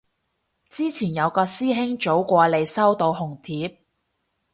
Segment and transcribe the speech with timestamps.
[0.67, 3.81] 之前有個師兄早過你收到紅帖